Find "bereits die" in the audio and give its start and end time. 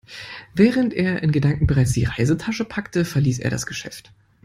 1.67-2.05